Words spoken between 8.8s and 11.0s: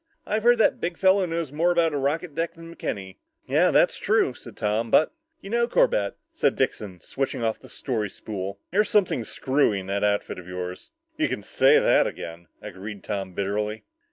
something screwy in that outfit of yours."